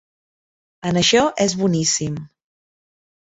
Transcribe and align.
En 0.91 0.99
això 1.01 1.21
és 1.45 1.55
boníssim. 1.59 2.17